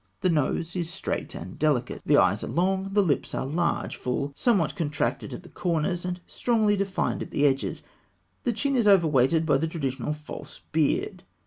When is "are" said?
2.43-2.47, 3.35-3.45